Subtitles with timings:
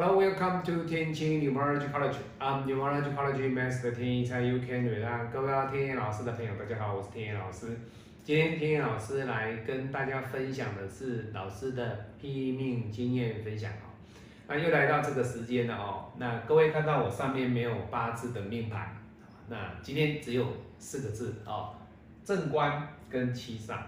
[0.00, 2.14] Hello, welcome to 天青 Numerology College.
[2.38, 7.76] I'm Numerology College Master 天一蔡 U Can 瑞让各位天野老师的朋友，大家好，我是天野老师。
[8.22, 13.90] 今天天野老师来跟大家分享的是老师的批命经验分享哦。
[14.46, 16.12] 那又来到这个时间了哦。
[16.16, 18.96] 那各位看到我上面没有八字的命盘，
[19.48, 20.46] 那今天只有
[20.78, 21.74] 四个字哦，
[22.24, 23.78] 正官跟七煞。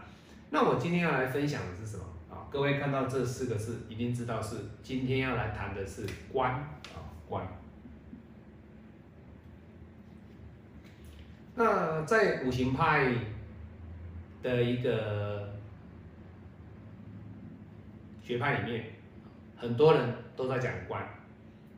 [0.51, 2.03] 那我今天要来分享的是什么？
[2.51, 7.47] 各位看到这四个字，一定知道是今天要来谈的是官啊官。
[11.55, 13.15] 那在五行派
[14.43, 15.53] 的一个
[18.21, 18.85] 学派里面，
[19.57, 21.09] 很多人都在讲官，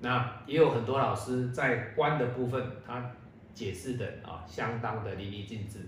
[0.00, 3.10] 那也有很多老师在官的部分，他
[3.52, 5.80] 解释的啊相当的淋漓尽致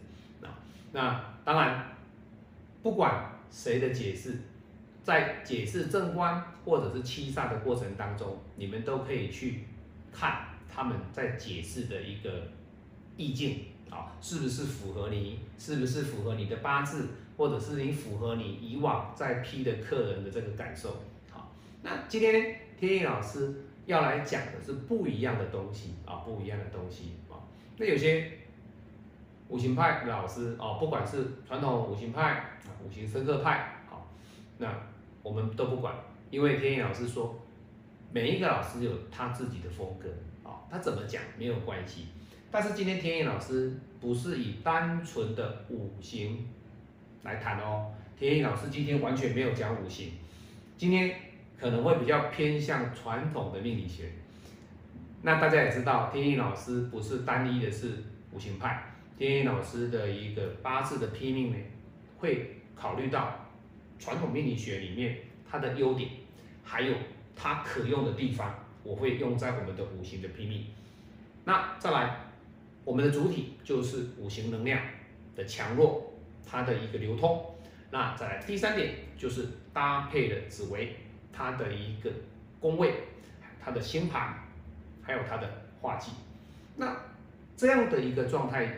[0.42, 0.60] 啊。
[0.92, 1.86] 那当然，
[2.82, 4.38] 不管谁的解释。
[5.04, 9.64] 在解释正官或者是七煞的过程当中，你们都可以去
[10.10, 12.30] 看他们在解释的一个
[13.18, 15.40] 意境啊，是不是符合你？
[15.58, 20.96] 是不是符合你的八字，或者是你符合你以往在批的客人的这个感受？
[21.30, 27.36] 好，那今天天意老师要来讲的是不一样的东西啊，不一样的东西啊。
[27.76, 28.32] 那有些
[29.48, 34.10] 五行派老师哦，不管是传统五行派、五行生克派，好，
[34.56, 34.93] 那。
[35.24, 35.92] 我们都不管，
[36.30, 37.34] 因为天意老师说，
[38.12, 40.08] 每一个老师有他自己的风格
[40.48, 42.08] 啊，他怎么讲没有关系。
[42.50, 46.46] 但是今天天意老师不是以单纯的五行
[47.22, 50.12] 来谈哦，天意老师今天完全没有讲五行，
[50.76, 51.16] 今天
[51.58, 54.10] 可能会比较偏向传统的命理学。
[55.22, 57.94] 那大家也知道，天意老师不是单一的是
[58.30, 61.56] 五行派，天意老师的一个八字的批命呢，
[62.18, 63.40] 会考虑到。
[63.98, 65.18] 传统命理学里面，
[65.50, 66.10] 它的优点，
[66.62, 66.94] 还有
[67.34, 70.66] 它可用的地方，我会用在我们的五行的拼命。
[71.44, 72.20] 那再来，
[72.84, 74.80] 我们的主体就是五行能量
[75.36, 76.12] 的强弱，
[76.46, 77.54] 它的一个流通。
[77.90, 80.96] 那再来第三点就是搭配的紫微，
[81.32, 82.10] 它的一个
[82.58, 82.94] 宫位，
[83.62, 84.34] 它的星盘，
[85.02, 85.48] 还有它的
[85.80, 86.10] 化忌。
[86.76, 86.96] 那
[87.56, 88.68] 这样的一个状态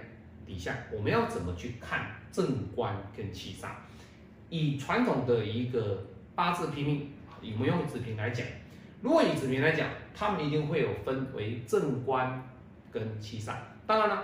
[0.44, 3.70] 底下，我们要怎么去看正官跟七煞？
[4.48, 7.10] 以传统的一个八字拼命，
[7.54, 8.46] 我们用子平来讲，
[9.02, 12.42] 如果以子平来讲，他们一定会有分为正官
[12.90, 13.54] 跟七煞。
[13.86, 14.22] 当然了，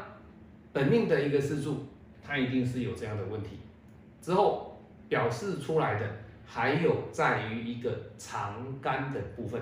[0.73, 1.87] 本命的一个四柱，
[2.23, 3.59] 它一定是有这样的问题。
[4.21, 6.07] 之后表示出来的
[6.47, 9.61] 还有在于一个长干的部分。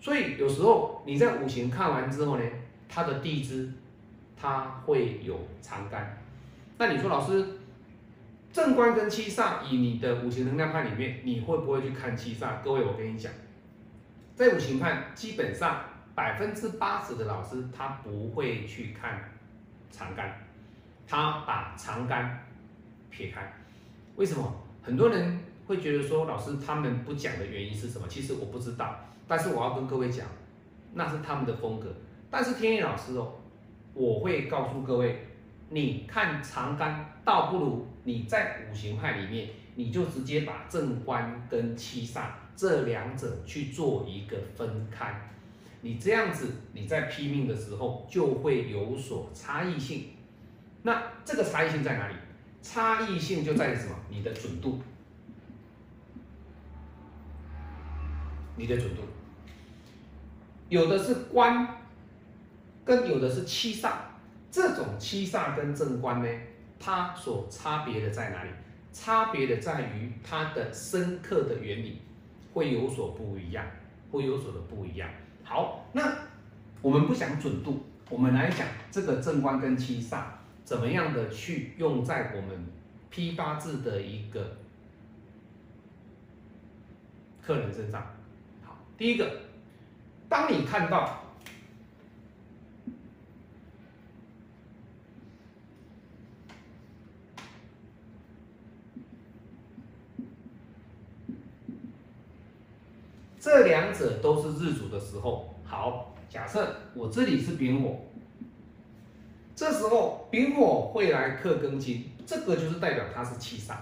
[0.00, 2.44] 所以有时候你在五行看完之后呢，
[2.88, 3.72] 它的地支
[4.36, 6.18] 它会有长干。
[6.78, 7.46] 那你说老师？
[8.54, 12.62] 正官跟七煞，以你的五行能量派里面，你会不会去看七煞？
[12.62, 13.32] 各位，我跟你讲，
[14.36, 15.80] 在五行派基本上
[16.14, 19.28] 百分之八十的老师他不会去看
[19.90, 20.38] 长干，
[21.04, 22.46] 他把长干
[23.10, 23.52] 撇开。
[24.14, 24.54] 为什么？
[24.80, 28.06] 很多人会觉得说，老师他们不讲的原因是什么？
[28.08, 30.28] 其实我不知道，但是我要跟各位讲，
[30.92, 31.92] 那是他们的风格。
[32.30, 33.32] 但是天意老师哦，
[33.94, 35.26] 我会告诉各位。
[35.74, 45.32] 你看长干，倒不如你在五行派里面，你就直接把正官跟七煞这两者去做一个分开。
[45.80, 50.10] 你这样子，你在批命的时候就会有所差异性。
[50.82, 52.14] 那这个差异性在哪里？
[52.62, 53.96] 差异性就在于什么？
[54.08, 54.80] 你的准度，
[58.54, 59.02] 你的准度，
[60.68, 61.66] 有的是官，
[62.84, 63.90] 跟有的是七煞。
[64.54, 66.28] 这种七煞跟正官呢，
[66.78, 68.50] 它所差别的在哪里？
[68.92, 72.00] 差别的在于它的深刻的原理
[72.52, 73.66] 会有所不一样，
[74.12, 75.10] 会有所的不一样。
[75.42, 76.18] 好，那
[76.80, 80.22] 我们不讲准度，我们来讲这个正官跟七煞
[80.62, 82.64] 怎么样的去用在我们
[83.10, 84.58] 批八字的一个
[87.42, 88.00] 客人身上。
[88.62, 89.28] 好，第一个，
[90.28, 91.23] 当你看到。
[103.44, 107.98] 这两者都是日主的时候，好，假设我这里是丙火，
[109.54, 113.74] 这时候丙火会来克庚金，这个就是代表它是七煞。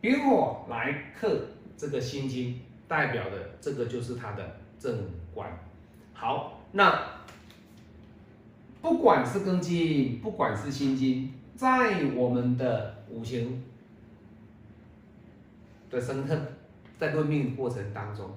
[0.00, 4.98] 丙火来克这个辛金，代表的这个就是它的正
[5.34, 5.52] 官。
[6.14, 7.06] 好，那
[8.80, 13.62] 不管是庚金，不管是辛金，在我们的五行
[15.90, 16.34] 的生克。
[17.00, 18.30] 在论命过程当中，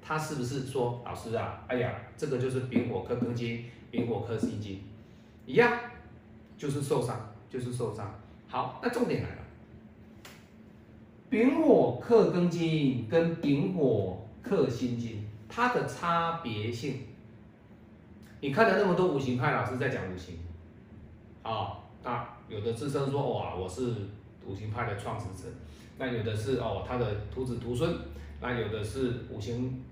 [0.00, 1.62] 他是不是说老师啊？
[1.68, 4.82] 哎呀，这个就是丙火克庚金，丙火克辛金，
[5.44, 5.70] 一样，
[6.56, 8.18] 就是受伤，就是受伤。
[8.48, 9.42] 好，那重点来了，
[11.28, 17.00] 丙火克庚金跟丙火克辛金，它的差别性，
[18.40, 20.38] 你看了那么多五行派老师在讲五行，
[21.42, 23.92] 啊，那有的自称说哇，我是
[24.46, 25.48] 五行派的创始者，
[25.98, 27.96] 那有的是哦，他的徒子徒孙，
[28.40, 29.82] 那有的是五行。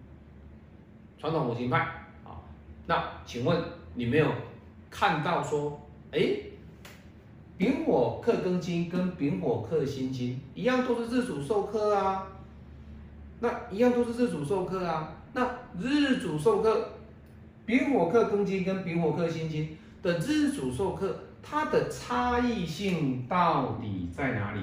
[1.17, 1.79] 传统五行派
[2.23, 2.37] 啊，
[2.87, 3.59] 那请问
[3.95, 4.31] 你没有
[4.91, 5.81] 看到说，
[6.13, 6.37] 哎，
[7.57, 12.27] 丙火克庚金跟丙火克辛金一样都是日主受克啊，
[13.41, 15.49] 那一样都是日主受克啊，那
[15.81, 16.91] 日主受克，
[17.65, 24.61] 丙火克庚金跟丙火克辛金的日主受克，它的差异性到底在哪里？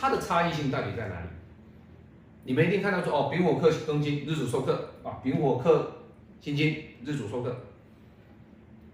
[0.00, 1.26] 它的差异性到底在哪里？
[2.44, 5.92] 你们一定看到说哦，丙火克庚金，日主受克啊，丙火克
[6.40, 7.54] 辛金，日主受克。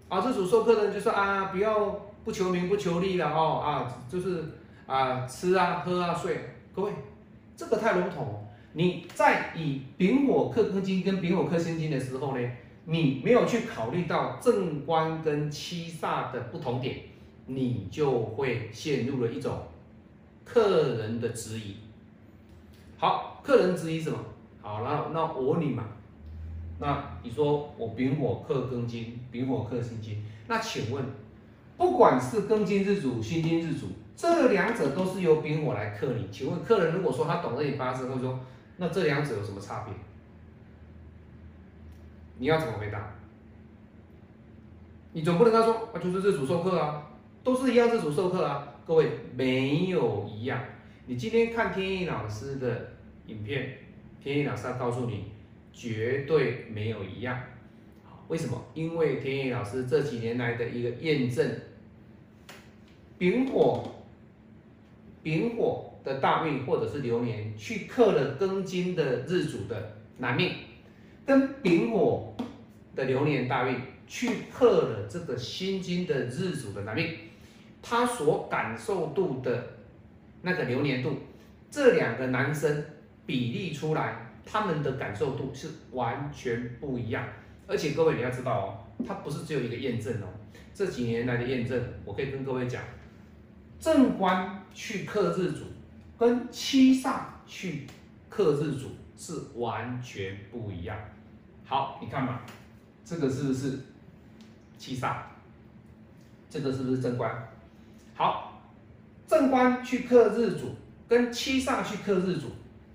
[0.09, 1.89] 啊，日主受克的人就说啊，不要
[2.25, 4.43] 不求名不求利了哦啊，就是
[4.85, 6.37] 啊吃啊喝啊睡。
[6.75, 6.91] 各位，
[7.55, 8.45] 这个太笼统。
[8.73, 12.51] 你在以丙火克庚金跟丙火克辛金的时候呢，
[12.83, 16.97] 你没有去考虑到正官跟七煞的不同点，
[17.45, 19.57] 你就会陷入了一种
[20.47, 21.75] 客人的质疑。
[22.97, 24.17] 好，客人质疑什么？
[24.61, 25.83] 好，那那我问你嘛，
[26.79, 31.05] 那你说我丙火克庚金，丙火克辛金，那请问，
[31.77, 36.27] 不管是庚金日主、辛金日主，这两者都是由丙火来克你。
[36.31, 38.39] 请问客人如果说他懂这点八字，会说
[38.77, 39.93] 那这两者有什么差别？
[42.39, 43.13] 你要怎么回答？
[45.13, 47.03] 你总不能跟他说啊，就是日主受克啊，
[47.43, 48.67] 都是一样日主受克啊。
[48.87, 50.63] 各位没有一样。
[51.07, 52.93] 你今天看天意老师的
[53.25, 53.79] 影片，
[54.23, 55.25] 天意老师要告诉你，
[55.73, 57.37] 绝对没有一样。
[58.29, 58.65] 为什么？
[58.73, 61.51] 因为天意老师这几年来的一个验证，
[63.17, 63.93] 丙火，
[65.21, 70.53] 丙火的大运或者是流年去克了庚金的日主的男命，
[71.25, 72.33] 跟丙火
[72.95, 73.75] 的流年大运
[74.07, 77.09] 去克了这个辛金的日主的男命，
[77.81, 79.77] 他所感受度的。
[80.43, 81.17] 那个流年度，
[81.69, 82.85] 这两个男生
[83.25, 84.15] 比例出来，
[84.45, 87.27] 他们的感受度是完全不一样。
[87.65, 90.27] 而且各位你要知道哦，它不是只有一个验证哦。
[90.75, 92.81] 这几年来的验证，我可以跟各位讲，
[93.79, 95.65] 正官去克日主，
[96.17, 97.87] 跟七煞去
[98.29, 100.95] 克日主是完全不一样。
[101.65, 102.41] 好，你看嘛，
[103.03, 103.79] 这个是不是
[104.77, 105.17] 七煞？
[106.47, 107.29] 这个是不是正官？
[108.17, 108.43] 好。
[109.27, 110.73] 正官去克日主，
[111.05, 112.47] 跟七煞去克日主，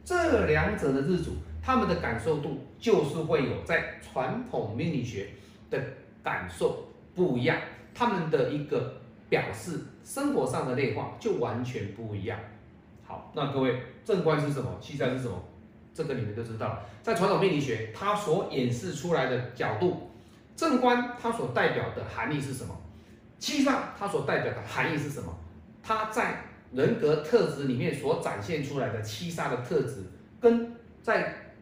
[0.02, 1.32] 这两者的日主，
[1.62, 5.28] 他们的感受度就是会有在传统命理学
[5.68, 5.78] 的
[6.22, 7.58] 感受不一样，
[7.94, 8.94] 他们的一个
[9.28, 12.38] 表示生活上的内化就完全不一样。
[13.06, 14.78] 好，那各位正官是什么？
[14.80, 15.38] 七煞是什么？
[15.92, 20.10] 这个你们都知道了，在传统命理学，它所演示出来的角度，
[20.56, 22.74] 正官它所代表的含义是什么？
[23.42, 25.36] 七煞它所代表的含义是什么？
[25.82, 30.04] 它在人格特质里面所展现出来的七煞的特质，
[30.40, 30.72] 跟
[31.02, 31.52] 在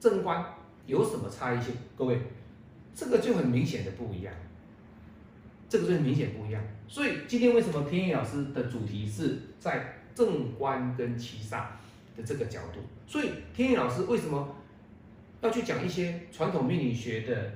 [0.00, 0.44] 正官
[0.84, 1.76] 有什么差异性？
[1.96, 2.18] 各位，
[2.92, 4.34] 这个就很明显的不一样，
[5.68, 6.60] 这个就很明显不一样。
[6.88, 11.66] 所以今天为什么天意老师的主题是在正官跟七煞
[12.16, 12.80] 的这个角度？
[13.06, 14.56] 所以天意老师为什么
[15.40, 17.52] 要去讲一些传统命理学的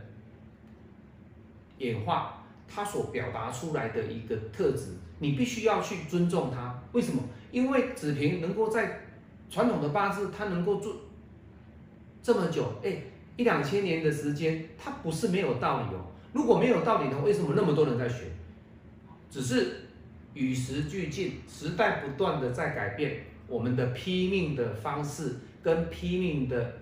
[1.79, 2.40] 演化，
[2.73, 4.93] 他所表达出来的一个特质？
[5.19, 7.21] 你必须要去尊重他，为什么？
[7.51, 9.01] 因为子平能够在
[9.51, 10.95] 传统的八字，他能够做
[12.23, 13.03] 这么久，哎，
[13.37, 16.07] 一两千年的时间，他不是没有道理哦。
[16.33, 18.25] 如果没有道理呢，为什么那么多人在学？
[19.29, 19.89] 只是
[20.33, 26.80] 与时俱进，时代不断的在改变，我们的拼命的方式跟拼命的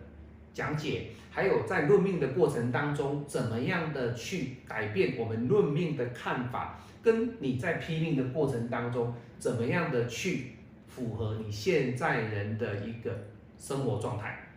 [0.59, 6.81] 讲解，还有在论命的过程当中，怎么样的去改变我们论命的看法？
[7.00, 10.57] 跟你在批命的过程当中，怎么样的去
[10.88, 13.17] 符合你现在人的一个
[13.57, 14.49] 生活状态，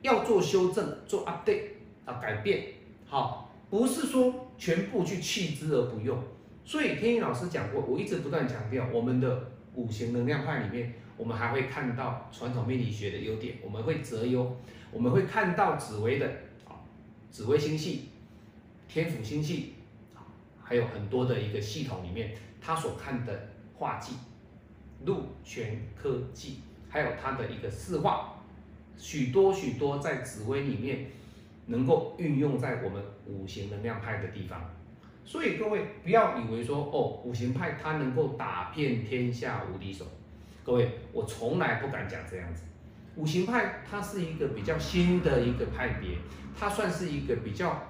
[0.00, 1.64] 要做修正、做 update
[2.06, 2.68] 啊改变，
[3.06, 6.18] 好，不是说全部去弃之而不用。
[6.64, 14.56] 所以天一老师讲过，我一直不断强调，我们的五行能量派里面，我们还会看到传统命理学的优点，我们会择优，
[14.90, 16.26] 我们会看到紫微的
[16.66, 16.80] 啊
[17.30, 18.08] 紫微星系、
[18.88, 19.74] 天府星系。
[20.60, 24.12] 还有很多的一个系统里面，他所看的画技，
[25.06, 26.58] 禄权科技，
[26.90, 28.42] 还有它的一个四化，
[28.98, 31.06] 许多许多在紫微里面
[31.64, 34.70] 能够运用在我们五行能量派的地方。
[35.28, 40.06] 所以各位不要以为说哦，五行派它能够打遍天下无敌手。
[40.64, 42.62] 各位，我从来不敢讲这样子。
[43.14, 46.16] 五行派它是一个比较新的一个派别，
[46.58, 47.88] 它算是一个比较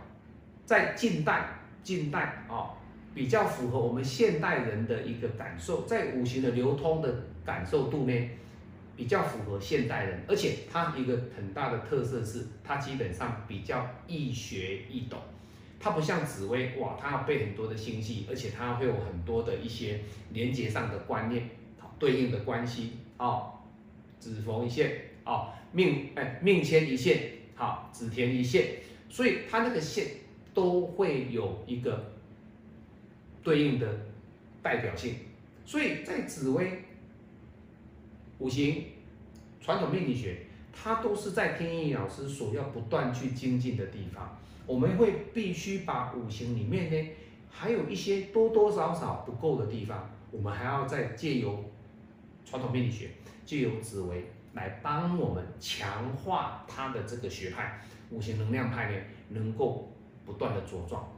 [0.65, 2.75] 在近代近代啊，
[3.15, 8.31] 比较符合我们现代人的一个感受，在五行的流通的感受度呢，
[8.97, 15.21] 比较符合现代人，而且它一个很大的特色是，它基本上比较易学易懂。
[15.81, 20.01] 它不像紫薇，哇，它要背很多的星系，而且它会有很多的一些
[20.33, 23.53] 连接上的观念，好对应的关系，哦，
[24.19, 30.07] 子逢一线，哦，命哎命牵一线，好子填一线，所以它那个线
[30.53, 32.13] 都会有一个
[33.45, 34.07] 对应的
[34.63, 35.15] 代表性，
[35.65, 36.83] 所以在紫薇
[38.39, 38.85] 五行
[39.61, 40.47] 传统命理学，
[40.81, 44.39] 它都是在天意老师所要不断去精进的地方。
[44.65, 47.11] 我们会必须把五行里面呢，
[47.51, 51.65] 还有一些多多少少不够的地方，我们还要再借由
[52.45, 53.11] 传统命理学，
[53.45, 57.81] 借由紫微来帮我们强化它的这个学派，
[58.11, 58.99] 五行能量派呢，
[59.31, 59.91] 能够
[60.25, 61.11] 不断的茁壮，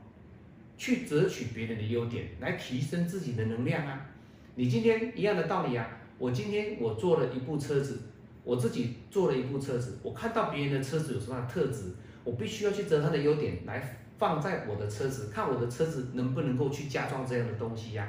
[0.79, 4.07] 去择取别人的优点，来提升自己的能量啊！
[4.55, 5.89] 你今天一样的道理啊，
[6.19, 8.01] 我今天我做了一部车子，
[8.45, 11.93] 我自己做了一部车子，我看到别人的车子有什么样的特质。
[12.23, 18.07] 我必须要去择它的优点来放在我的车子，看我的车子能不能够去加装这样的东西呀？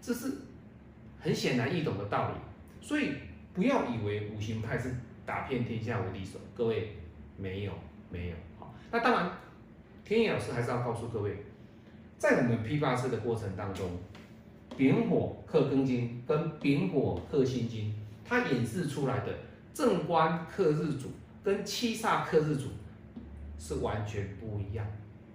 [0.00, 0.32] 这是
[1.20, 2.34] 很显然易懂的道理。
[2.80, 3.12] 所以
[3.52, 4.94] 不要以为五行派是
[5.26, 6.96] 打遍天下无敌手，各位
[7.36, 7.72] 没有
[8.10, 8.34] 没有。
[8.58, 9.30] 好，那当然，
[10.04, 11.44] 天意老师还是要告诉各位，
[12.16, 13.86] 在我们批发车的过程当中，
[14.74, 17.94] 丙火克庚金跟丙火克辛金，
[18.28, 19.32] 它演示出来的
[19.72, 22.64] 正官克日主跟七煞克日主。
[23.60, 24.86] 是完全不一样，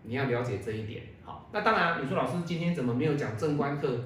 [0.01, 1.03] 你要了解这一点。
[1.25, 3.99] 好，那当然，你说老师今天怎么没有讲正官克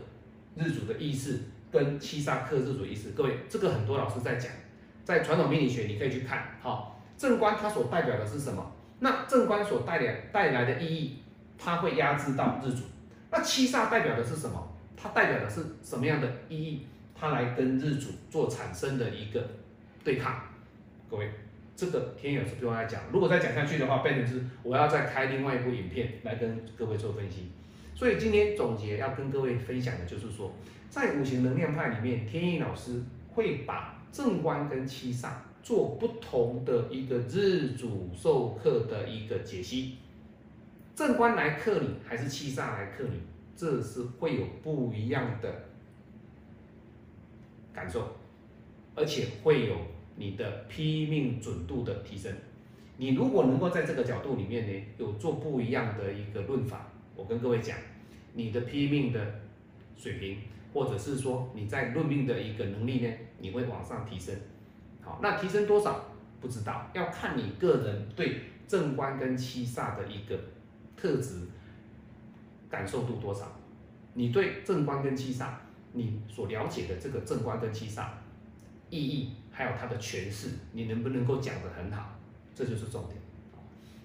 [0.56, 1.40] 日主的意思，
[1.72, 3.12] 跟七煞克日主意思？
[3.12, 4.52] 各位，这个很多老师在讲，
[5.06, 6.58] 在传统命理学你可以去看。
[6.60, 8.72] 好，正官它所代表的是什么？
[8.98, 11.20] 那正官所带来带来的意义，
[11.56, 12.86] 它会压制到日主。
[13.30, 14.76] 那七煞代表的是什么？
[14.96, 16.88] 它代表的是什么样的意义？
[17.20, 19.50] 它来跟日主做产生的一个
[20.04, 20.42] 对抗。
[21.10, 21.30] 各位。
[21.80, 27.52] 这个天眼是不用来讲，如果再讲下去的话，变成是我要再开另外一部影片来跟各位做分析。
[27.94, 30.52] 所以今天总结要跟各位分享的就是说，
[30.90, 39.98] 在五行能量派里面，天意老师会把正官跟七煞做不同的一个日主授课的一个解析。
[40.96, 43.22] 正官来克你，还是七煞来克你，
[43.56, 45.67] 这是会有不一样的
[47.78, 48.18] 感受，
[48.96, 49.76] 而且会有。
[50.20, 52.34] 你的批命准度的提升，
[52.98, 57.78] 你如果能够在这个角度里面呢，有做不一样的一个论法，我跟各位讲，
[58.34, 59.24] 你的批命的
[59.96, 60.40] 水平，
[60.74, 64.36] 或者是说你在论命的一个能力呢，你会往上提升。
[65.04, 66.04] 好，那提升多少
[66.42, 70.36] 不知道，要看你个人对正官跟七煞的一个
[70.96, 71.42] 特质
[72.72, 73.56] 感受度多少。
[74.16, 75.52] 你对正官跟七煞，
[75.98, 78.06] 你所了解的这个正官跟七煞
[78.90, 79.34] 意义。
[79.50, 82.16] 还有它的诠释，你能不能够讲得很好，
[82.54, 83.16] 这就是重点。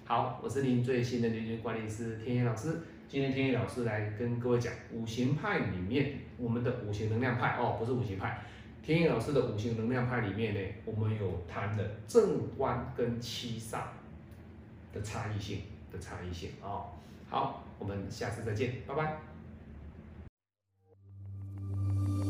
[0.06, 2.80] 好，我是您最新的年军管理师天野老师。
[3.06, 8.42] 今天天野老师来跟各位讲五行派里面，我们的五行能量派哦，不是五行派。
[8.82, 13.82] 天野老师的五行能量派里面呢，我们有谈的正官跟七煞
[14.90, 16.86] 的差异性的差异性哦。
[17.28, 19.31] 好，我们下次再见，拜拜。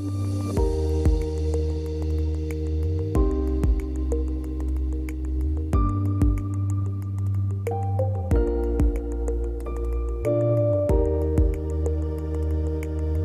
[0.05, 0.72] Thank you.